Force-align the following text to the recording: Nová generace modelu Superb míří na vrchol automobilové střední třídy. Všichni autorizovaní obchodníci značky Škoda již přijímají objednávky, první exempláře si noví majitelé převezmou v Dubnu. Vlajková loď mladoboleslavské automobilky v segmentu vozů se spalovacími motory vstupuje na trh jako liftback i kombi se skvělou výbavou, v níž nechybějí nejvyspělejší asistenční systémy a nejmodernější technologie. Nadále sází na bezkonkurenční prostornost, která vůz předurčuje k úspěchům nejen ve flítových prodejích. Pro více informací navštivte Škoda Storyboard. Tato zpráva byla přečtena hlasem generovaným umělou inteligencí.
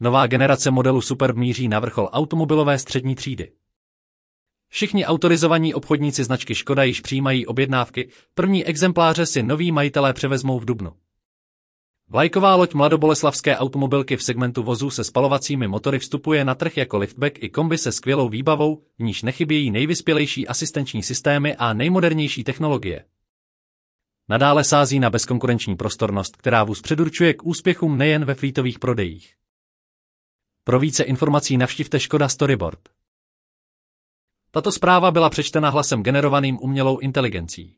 Nová 0.00 0.26
generace 0.26 0.70
modelu 0.70 1.00
Superb 1.00 1.36
míří 1.36 1.68
na 1.68 1.80
vrchol 1.80 2.08
automobilové 2.12 2.78
střední 2.78 3.14
třídy. 3.14 3.52
Všichni 4.68 5.06
autorizovaní 5.06 5.74
obchodníci 5.74 6.24
značky 6.24 6.54
Škoda 6.54 6.82
již 6.82 7.00
přijímají 7.00 7.46
objednávky, 7.46 8.08
první 8.34 8.64
exempláře 8.64 9.26
si 9.26 9.42
noví 9.42 9.72
majitelé 9.72 10.12
převezmou 10.12 10.58
v 10.58 10.64
Dubnu. 10.64 10.92
Vlajková 12.08 12.54
loď 12.54 12.74
mladoboleslavské 12.74 13.56
automobilky 13.56 14.16
v 14.16 14.22
segmentu 14.22 14.62
vozů 14.62 14.90
se 14.90 15.04
spalovacími 15.04 15.68
motory 15.68 15.98
vstupuje 15.98 16.44
na 16.44 16.54
trh 16.54 16.76
jako 16.76 16.98
liftback 16.98 17.42
i 17.42 17.48
kombi 17.48 17.78
se 17.78 17.92
skvělou 17.92 18.28
výbavou, 18.28 18.82
v 18.98 19.02
níž 19.02 19.22
nechybějí 19.22 19.70
nejvyspělejší 19.70 20.48
asistenční 20.48 21.02
systémy 21.02 21.56
a 21.56 21.72
nejmodernější 21.72 22.44
technologie. 22.44 23.04
Nadále 24.28 24.64
sází 24.64 25.00
na 25.00 25.10
bezkonkurenční 25.10 25.76
prostornost, 25.76 26.36
která 26.36 26.64
vůz 26.64 26.82
předurčuje 26.82 27.34
k 27.34 27.46
úspěchům 27.46 27.98
nejen 27.98 28.24
ve 28.24 28.34
flítových 28.34 28.78
prodejích. 28.78 29.34
Pro 30.68 30.78
více 30.78 31.02
informací 31.02 31.56
navštivte 31.56 32.00
Škoda 32.00 32.28
Storyboard. 32.28 32.78
Tato 34.50 34.72
zpráva 34.72 35.10
byla 35.10 35.30
přečtena 35.30 35.70
hlasem 35.70 36.02
generovaným 36.02 36.58
umělou 36.62 36.98
inteligencí. 36.98 37.77